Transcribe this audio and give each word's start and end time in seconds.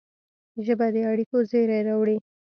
ژبه 0.65 0.87
د 0.93 0.95
اړیکو 1.11 1.37
زېری 1.49 1.79
راوړي 1.87 2.17